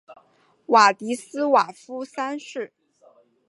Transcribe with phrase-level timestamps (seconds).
[0.65, 2.73] 瓦迪斯瓦夫三世。